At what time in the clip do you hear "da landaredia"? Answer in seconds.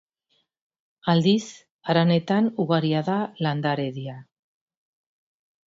3.13-4.19